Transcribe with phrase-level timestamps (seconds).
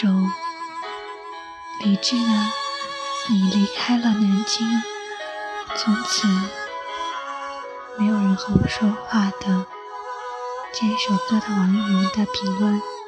[0.00, 0.08] 想读一下这一首
[1.84, 2.22] 李志的
[3.28, 4.66] 《你离开了南京》，
[5.76, 6.26] 从此
[7.98, 9.66] 没有人和我说话的
[10.72, 12.99] 这一首歌的网友们的评论。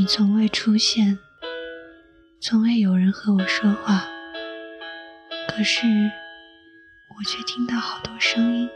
[0.00, 1.18] 你从未出现，
[2.40, 4.02] 从未有人和我说话，
[5.46, 8.70] 可是我却听到好多声音。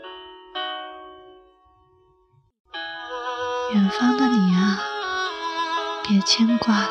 [3.72, 4.78] 远方的你啊，
[6.06, 6.90] 别牵挂了，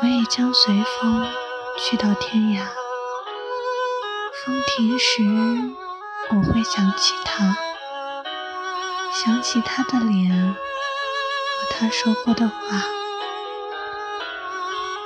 [0.00, 1.26] 我也将随风
[1.78, 2.64] 去到天涯。
[4.42, 5.22] 风停时，
[6.30, 7.58] 我会想起他，
[9.12, 10.56] 想起他的脸。
[11.76, 12.56] 他说过的话，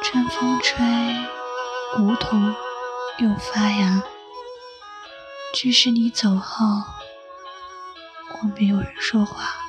[0.03, 0.85] 春风吹，
[1.99, 2.55] 梧桐
[3.19, 4.03] 又发芽。
[5.55, 6.67] 只是你走后，
[8.43, 9.68] 我没有人说话。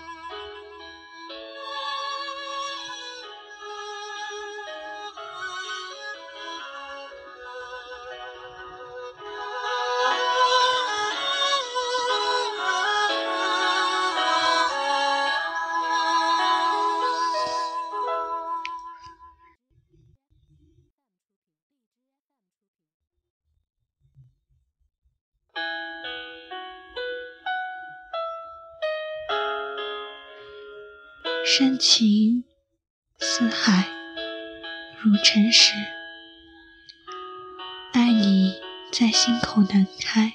[31.51, 32.43] 深情
[33.17, 33.89] 似海，
[35.01, 35.73] 如尘石。
[37.91, 38.53] 爱你
[38.91, 40.33] 在心口难开。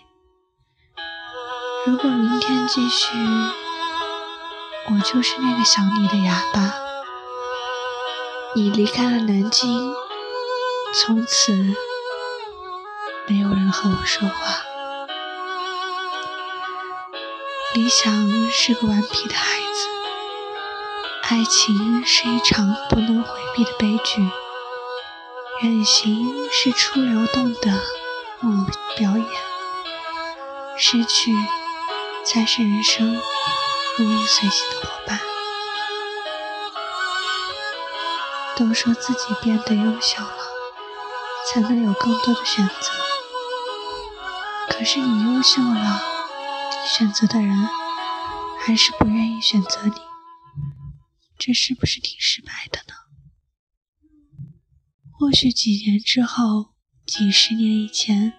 [1.87, 3.07] 如果明天继续，
[4.87, 6.75] 我就是那个想你的哑巴。
[8.57, 9.95] 你离开了南京，
[10.95, 11.53] 从此
[13.29, 14.65] 没有人和我说话。
[17.75, 19.94] 理想是个顽皮的孩子。
[21.27, 24.29] 爱情是一场不能回避的悲剧，
[25.63, 27.81] 远行是出流动的
[28.41, 29.27] 木表演，
[30.77, 31.33] 失去
[32.27, 33.19] 才是人生
[33.97, 35.19] 如影随形的伙伴。
[38.57, 40.37] 都说自己变得优秀了，
[41.49, 42.91] 才能有更多的选择，
[44.69, 46.03] 可是你优秀了，
[46.87, 47.67] 选择的人
[48.61, 50.14] 还是不愿意选择你。
[51.47, 52.95] 这是不是挺失败的呢？
[55.13, 56.73] 或许几年之后，
[57.05, 58.33] 几十年以前，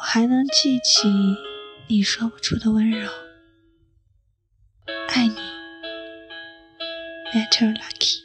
[0.00, 1.12] 我还能记起
[1.88, 3.12] 你说不出的温柔。
[5.08, 5.36] 爱你
[7.34, 8.20] ，Better Lucky。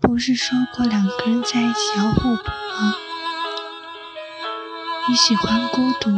[0.00, 2.94] 不是说过两个人在一起要互补吗？
[5.08, 6.10] 你喜欢孤独，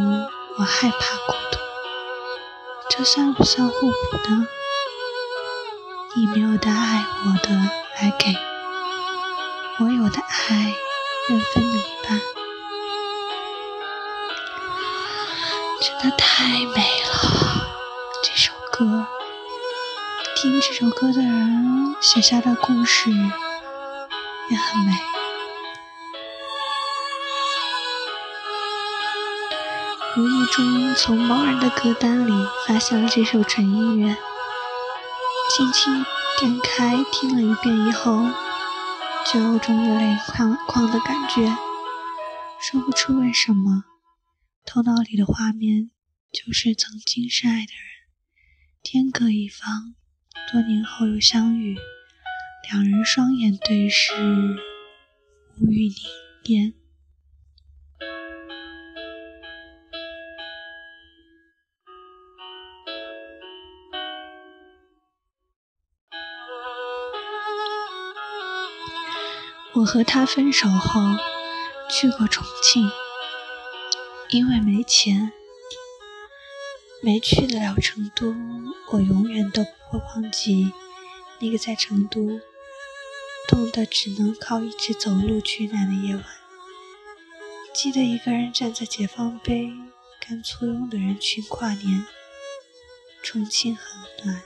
[0.59, 1.66] 我害怕孤独。
[2.89, 4.49] 这算不算互补呢？
[6.15, 8.33] 你没有的爱，我的来给；
[9.81, 10.73] 我有的爱，
[11.29, 12.21] 愿分你一半。
[15.83, 17.67] 真的太美了，
[18.23, 19.07] 这首歌，
[20.37, 24.93] 听这首歌的人写下的故事也很美。
[30.19, 32.33] 无意中从某人的歌单里
[32.67, 34.17] 发现了这首纯音乐，
[35.55, 36.07] 轻轻
[36.41, 38.27] 点开听了一遍以后，
[39.31, 41.55] 就有种热泪眶眶的感觉，
[42.59, 43.85] 说不出为什么，
[44.65, 45.91] 头脑里的画面
[46.33, 48.09] 就是曾经深爱的人，
[48.83, 49.95] 天各一方，
[50.51, 51.77] 多年后又相遇，
[52.71, 54.15] 两人双眼对视，
[55.61, 55.95] 无语凝
[56.45, 56.86] 噎。
[69.87, 71.01] 和他分手后
[71.89, 72.91] 去过重庆，
[74.31, 75.33] 因为没钱，
[77.01, 78.35] 没去得了成都。
[78.91, 80.73] 我永远都不会忘记
[81.41, 82.41] 那个在成都
[83.49, 86.25] 冻得只能靠一直走路取暖的夜晚。
[87.73, 89.71] 记得一个人站在解放碑
[90.27, 92.07] 跟簇拥的人群跨年。
[93.23, 94.43] 重庆很暖，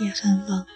[0.00, 0.66] 也很冷。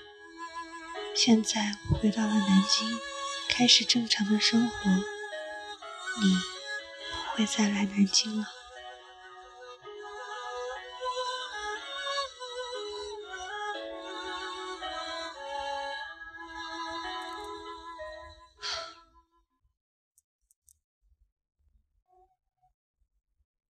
[1.14, 3.17] 现在我回到了南京。
[3.58, 6.32] 开始正常的生活你
[7.10, 8.46] 不会再来南京了。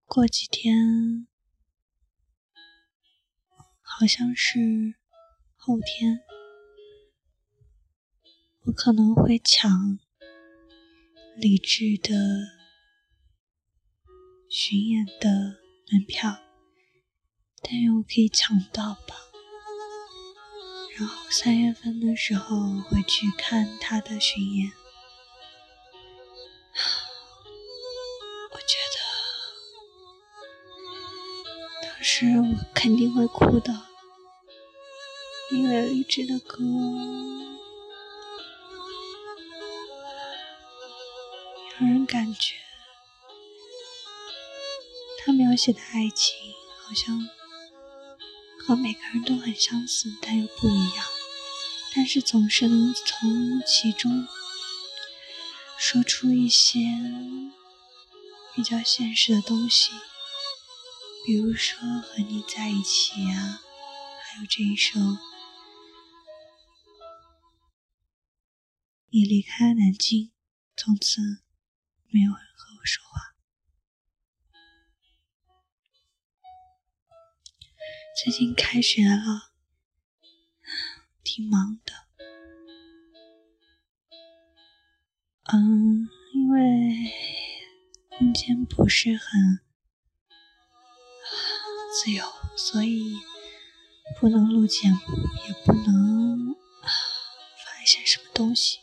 [0.04, 1.26] 过几天
[3.80, 4.58] 好像是
[5.56, 6.27] 后天
[8.68, 9.98] 我可能会抢
[11.38, 12.12] 李志的
[14.50, 15.30] 巡演的
[15.90, 16.36] 门票，
[17.62, 19.16] 但愿我可以抢到吧。
[20.98, 24.70] 然后三月份的时候会去看他的巡演。
[32.00, 33.86] 是我肯定会哭的，
[35.52, 36.58] 因为励志的歌
[41.80, 42.56] 让人感觉
[45.18, 46.36] 他描写的爱情
[46.82, 47.28] 好像
[48.58, 51.06] 和每个人都很相似，但又不一样。
[51.94, 54.26] 但是总是能从其中
[55.78, 56.80] 说出一些
[58.54, 59.92] 比较现实的东西。
[61.24, 63.60] 比如说和你在一起呀，
[64.22, 64.98] 还有这一首，
[69.10, 70.32] 你离开南京，
[70.76, 71.42] 从此
[72.10, 73.34] 没有人和我说话。
[78.22, 79.52] 最近开学了，
[81.22, 81.92] 挺忙的。
[85.52, 87.12] 嗯，因为
[88.08, 89.60] 空间不是很。
[92.04, 92.24] 自由，
[92.56, 93.16] 所以
[94.20, 94.98] 不能录节目，
[95.48, 98.78] 也不能发一些什么东西。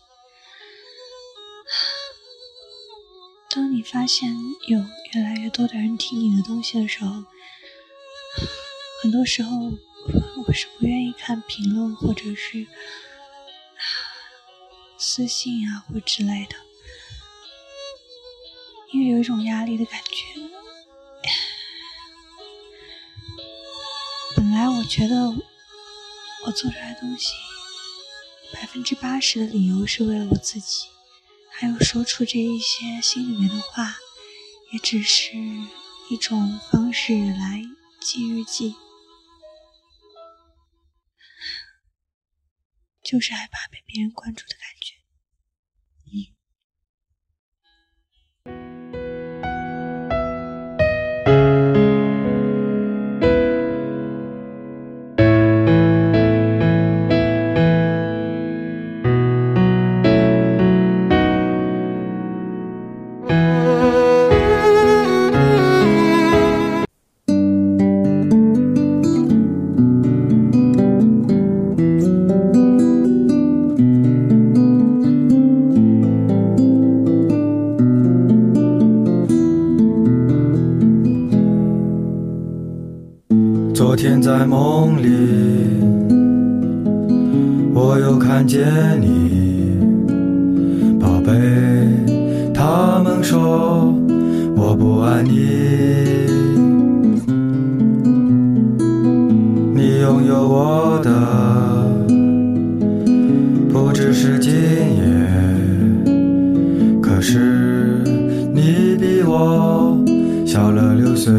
[3.85, 4.35] 发现
[4.67, 4.79] 有
[5.13, 7.23] 越来越多的人听你的东西的时候，
[9.01, 9.71] 很多时候
[10.47, 12.65] 我是不愿意看评论或者是
[14.97, 16.55] 私信啊或之类的，
[18.91, 20.41] 因为有一种压力的感觉。
[24.35, 25.15] 本来我觉得
[26.45, 27.33] 我做出来的东西，
[28.51, 30.87] 百分之八十的理由是为了我自己，
[31.57, 33.95] 还有说出这一些心里面的话，
[34.73, 35.37] 也只是
[36.09, 37.63] 一种方式来
[38.01, 38.75] 记日记，
[43.01, 45.04] 就是害怕被别人关注的感觉。
[84.25, 85.07] 在梦里，
[87.75, 88.65] 我又看见
[88.99, 89.77] 你，
[90.99, 91.31] 宝贝。
[92.51, 93.93] 他们说
[94.55, 95.29] 我不爱你，
[99.75, 101.11] 你拥有我的
[103.71, 105.03] 不只是今夜，
[106.99, 108.01] 可是
[108.55, 110.03] 你比我
[110.47, 111.31] 小了六岁。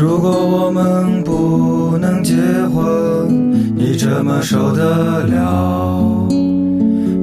[0.00, 2.36] 如果我们不能结
[2.68, 6.28] 婚，你怎么受得了？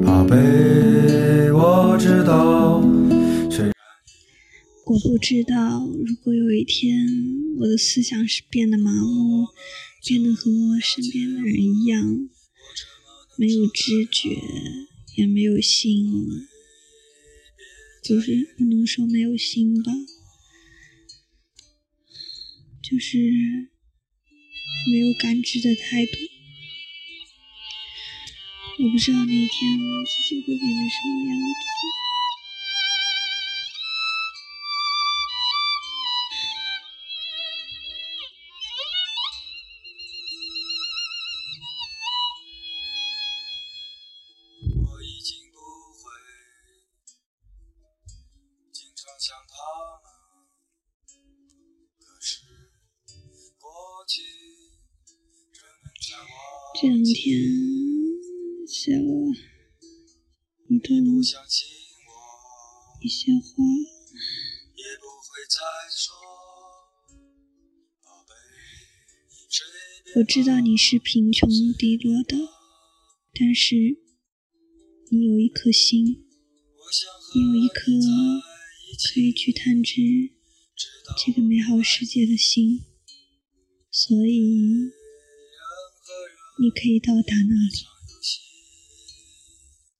[0.04, 2.78] 宝贝，我知道。
[4.84, 6.94] 我不知道，如果有一天
[7.60, 9.46] 我的思想是变得麻木，
[10.06, 12.28] 变得和我身边的人一样，
[13.38, 14.36] 没有知觉，
[15.16, 16.12] 也没有心，
[18.04, 19.92] 就是不能说没有心吧。
[22.88, 23.18] 就是
[24.92, 26.12] 没有感知的态度，
[28.78, 31.44] 我不知道那一天自己会变成什么样子。
[56.78, 57.40] 这两天
[58.68, 59.02] 写了
[60.68, 61.00] 一段
[63.00, 63.64] 一些话，
[70.16, 72.36] 我知道你是贫穷低落的，
[73.32, 73.74] 但是
[75.10, 76.04] 你有一颗心，
[77.34, 77.90] 你有一颗
[79.14, 80.02] 可以去探知
[81.24, 82.82] 这个美好世界的心，
[83.90, 84.90] 所以
[86.58, 87.84] 你可以到达那里，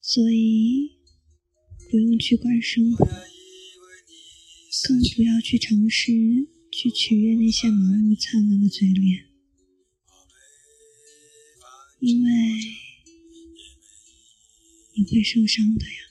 [0.01, 0.97] 所以
[1.91, 3.05] 不用去管生活，
[4.89, 6.13] 更不要去尝试
[6.73, 9.27] 去取悦那些盲目灿烂的嘴脸，
[12.01, 12.31] 因为
[14.95, 16.06] 你会受伤的呀。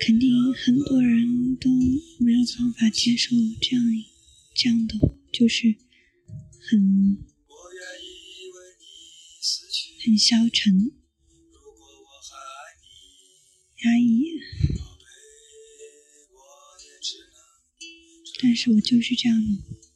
[0.00, 1.68] 肯定很多人都
[2.18, 3.84] 没有办法接受这样
[4.54, 4.94] 这样的，
[5.32, 5.76] 就是
[6.60, 7.18] 很
[10.04, 10.92] 很消沉、
[13.84, 14.24] 压抑。
[18.40, 19.87] 但是我就是这样的。